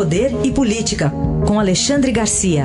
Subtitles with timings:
[0.00, 1.10] Poder e Política,
[1.46, 2.64] com Alexandre Garcia.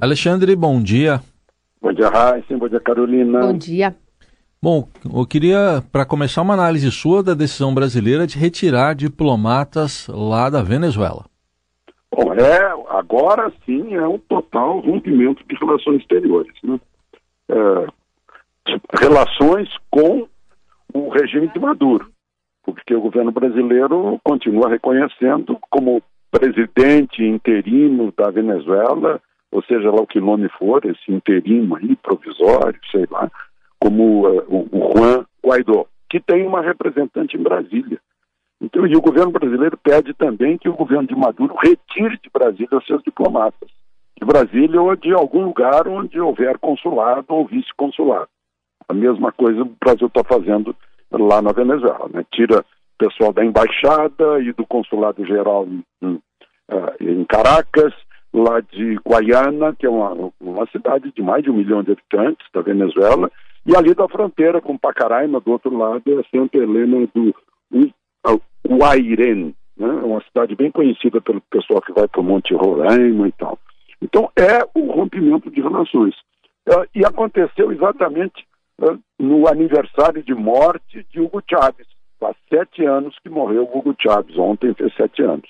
[0.00, 1.20] Alexandre, bom dia.
[1.82, 2.56] Bom dia, Raíssa.
[2.56, 3.40] Bom dia, Carolina.
[3.40, 3.94] Bom dia.
[4.62, 10.48] Bom, eu queria, para começar, uma análise sua da decisão brasileira de retirar diplomatas lá
[10.48, 11.26] da Venezuela.
[12.10, 16.54] Bom, é, agora sim é um total rompimento de relações exteriores.
[16.62, 16.80] Né?
[17.50, 17.86] É,
[18.98, 20.28] relações com
[20.92, 22.10] o regime de Maduro,
[22.62, 29.20] porque o governo brasileiro continua reconhecendo como presidente interino da Venezuela,
[29.52, 33.30] ou seja lá o que nome for, esse interino aí, provisório, sei lá,
[33.78, 38.00] como uh, o Juan Guaidó, que tem uma representante em Brasília.
[38.60, 42.78] Então, e o governo brasileiro pede também que o governo de Maduro retire de Brasília
[42.78, 43.68] os seus diplomatas,
[44.18, 48.28] de Brasília ou de algum lugar onde houver consulado ou vice-consulado.
[48.88, 50.74] A mesma coisa o Brasil está fazendo
[51.10, 52.24] lá na Venezuela, né?
[52.32, 52.64] Tira
[52.98, 55.66] pessoal da embaixada e do consulado geral
[56.02, 56.22] em, uh,
[57.00, 57.92] em Caracas,
[58.32, 62.46] lá de Guaiana, que é uma, uma cidade de mais de um milhão de habitantes
[62.52, 63.30] da Venezuela,
[63.66, 67.34] e ali da fronteira com Pacaraima, do outro lado, é Santa Helena do
[68.68, 69.88] Uairen, né?
[69.88, 73.58] É uma cidade bem conhecida pelo pessoal que vai para o Monte Roraima e tal.
[74.00, 76.14] Então, é o rompimento de relações.
[76.66, 78.46] É, e aconteceu exatamente
[79.18, 81.86] no aniversário de morte de Hugo Chávez.
[82.18, 85.48] Faz sete anos que morreu Hugo Chávez, ontem fez sete anos.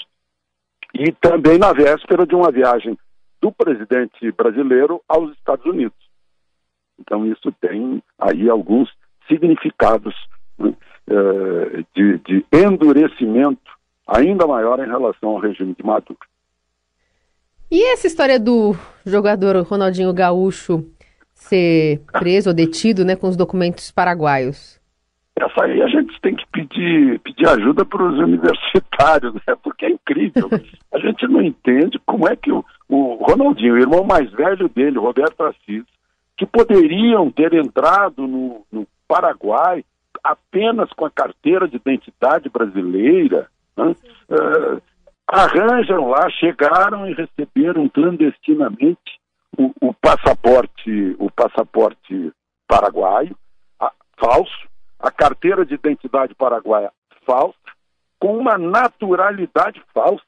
[0.95, 2.97] E também na véspera de uma viagem
[3.41, 5.99] do presidente brasileiro aos Estados Unidos.
[6.99, 8.89] Então, isso tem aí alguns
[9.29, 10.15] significados
[10.59, 10.75] né,
[11.09, 13.61] eh, de, de endurecimento
[14.07, 16.19] ainda maior em relação ao regime de Maduro.
[17.71, 20.85] E essa história do jogador Ronaldinho Gaúcho
[21.35, 24.81] ser preso ou detido né, com os documentos paraguaios?
[25.37, 29.57] Essa aí a gente tem que pedir, pedir ajuda para os universitários, né?
[29.63, 30.49] porque é incrível.
[30.95, 34.97] A gente não entende como é que o, o Ronaldinho, o irmão mais velho dele,
[34.97, 35.85] Roberto Assis,
[36.37, 39.85] que poderiam ter entrado no, no Paraguai
[40.23, 43.95] apenas com a carteira de identidade brasileira, né?
[44.31, 44.83] uh,
[45.27, 49.21] arranjam lá, chegaram e receberam clandestinamente
[49.59, 52.33] o, o passaporte, o passaporte
[52.69, 53.37] paraguaio
[53.81, 56.91] a, falso, a carteira de identidade paraguaia
[57.27, 57.59] falsa,
[58.19, 60.25] com uma naturalidade falsa.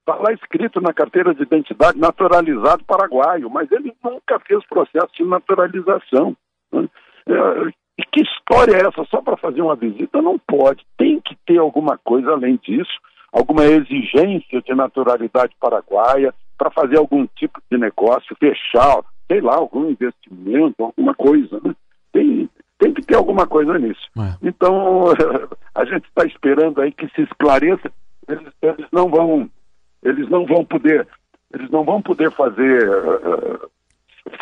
[0.00, 5.24] Está lá escrito na carteira de identidade naturalizado paraguaio, mas ele nunca fez processo de
[5.24, 6.36] naturalização.
[6.72, 6.88] Né?
[7.28, 9.04] É, que história é essa?
[9.10, 10.22] Só para fazer uma visita?
[10.22, 10.86] Não pode.
[10.96, 12.92] Tem que ter alguma coisa além disso,
[13.32, 19.90] alguma exigência de naturalidade paraguaia para fazer algum tipo de negócio, fechar, sei lá, algum
[19.90, 21.60] investimento, alguma coisa.
[21.62, 21.74] Né?
[22.12, 22.48] Tem,
[22.78, 24.08] tem que ter alguma coisa nisso.
[24.18, 24.36] É.
[24.42, 25.06] Então,
[25.74, 27.90] a gente está esperando aí que se esclareça.
[28.28, 29.48] Eles, eles não vão
[30.06, 31.06] eles não vão poder,
[31.52, 33.70] eles não vão poder fazer uh,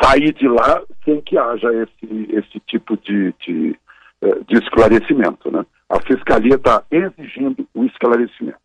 [0.02, 3.76] sair de lá sem que haja esse, esse tipo de, de,
[4.22, 5.50] uh, de esclarecimento.
[5.50, 5.64] Né?
[5.88, 8.58] A fiscalia está exigindo o esclarecimento.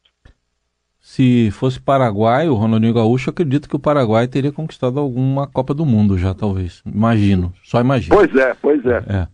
[1.19, 5.85] Se fosse Paraguai, o Ronaldinho Gaúcho, acredito que o Paraguai teria conquistado alguma Copa do
[5.85, 6.81] Mundo já, talvez.
[6.85, 8.15] Imagino, só imagino.
[8.15, 8.97] Pois é, pois é.
[8.99, 9.27] É,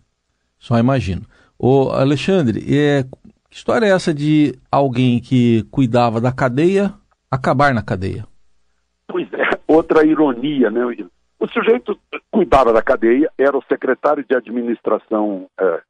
[0.58, 1.22] só imagino.
[1.60, 6.92] Ô, Alexandre, é, que história é essa de alguém que cuidava da cadeia
[7.30, 8.26] acabar na cadeia.
[9.08, 10.82] Pois é, outra ironia, né?
[11.40, 11.96] O sujeito
[12.32, 15.84] cuidava da cadeia, era o secretário de administração é,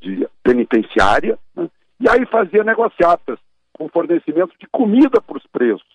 [0.00, 1.68] de penitenciária, né?
[1.98, 3.36] e aí fazia negociatas
[3.96, 5.86] fornecimento de comida para os presos.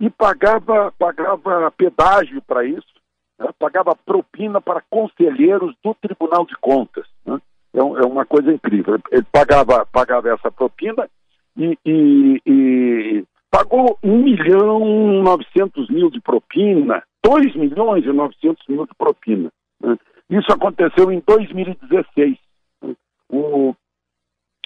[0.00, 2.94] E pagava, pagava pedágio para isso,
[3.38, 3.48] né?
[3.56, 7.06] pagava propina para conselheiros do Tribunal de Contas.
[7.24, 7.40] Né?
[7.72, 8.98] É, é, uma coisa incrível.
[9.12, 11.08] Ele pagava, pagava essa propina
[11.56, 18.66] e, e, e pagou 1 milhão e 900 mil de propina, 2 milhões e 900
[18.66, 19.48] mil de propina.
[19.80, 19.96] Né?
[20.28, 22.36] Isso aconteceu em 2016.
[22.82, 22.94] Né?
[23.30, 23.76] O,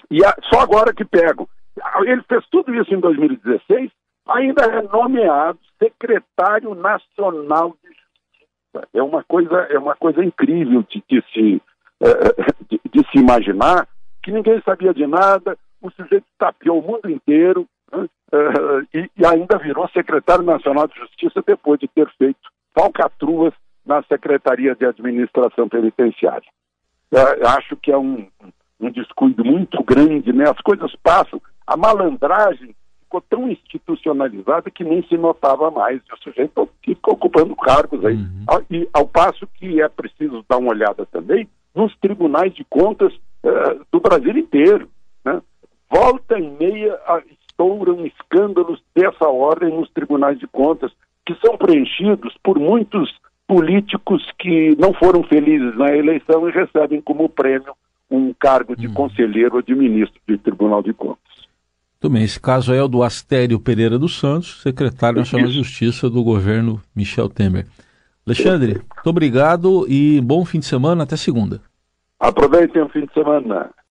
[0.09, 1.47] e a, só agora que pego.
[2.05, 3.91] Ele fez tudo isso em 2016,
[4.27, 8.87] ainda é nomeado secretário nacional de justiça.
[8.93, 11.61] É uma coisa, é uma coisa incrível de, de se,
[12.01, 12.07] é,
[12.69, 13.87] de, de se imaginar
[14.21, 19.57] que ninguém sabia de nada, o sujeito tapeou o mundo inteiro, uh, e, e, ainda
[19.57, 22.39] virou secretário nacional de Justiça depois de ter feito
[22.73, 23.53] falcatruas
[23.85, 26.47] na Secretaria de Administração Penitenciária.
[27.11, 28.27] Uh, acho que é um,
[28.79, 30.45] um descuido muito grande, né?
[30.49, 36.01] As coisas passam, a malandragem ficou tão institucionalizada que nem se notava mais.
[36.11, 38.15] O sujeito fica ocupando cargos aí.
[38.15, 38.65] Uhum.
[38.71, 43.85] E ao passo que é preciso dar uma olhada também nos tribunais de contas uh,
[43.91, 44.89] do Brasil inteiro.
[45.23, 45.39] Né?
[45.91, 46.99] Volta e meia
[47.39, 50.91] estouram escândalos dessa ordem nos tribunais de contas,
[51.23, 53.15] que são preenchidos por muitos
[53.47, 57.73] políticos que não foram felizes na eleição e recebem como prêmio
[58.09, 58.93] um cargo de hum.
[58.93, 61.29] conselheiro ou de ministro do Tribunal de Contas.
[62.01, 66.09] Muito bem, esse caso é o do Astério Pereira dos Santos, secretário nacional de Justiça
[66.09, 67.67] do governo Michel Temer.
[68.25, 71.59] Alexandre, muito obrigado e bom fim de semana, até segunda.
[72.17, 73.69] Aproveitem o fim de semana.